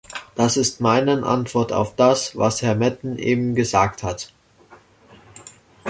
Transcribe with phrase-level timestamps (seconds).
[0.33, 4.33] Das ist meinen Antwort auf das, was Herr Metten eben gesagt hat.